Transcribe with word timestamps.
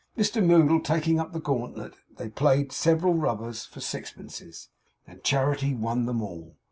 Mr 0.17 0.43
Moddle 0.43 0.79
taking 0.79 1.19
up 1.19 1.31
the 1.31 1.39
gauntlet, 1.39 1.93
they 2.17 2.27
played 2.27 2.71
several 2.71 3.13
rubbers 3.13 3.65
for 3.65 3.81
sixpences, 3.81 4.69
and 5.05 5.23
Charity 5.23 5.75
won 5.75 6.07
them 6.07 6.23
all. 6.23 6.55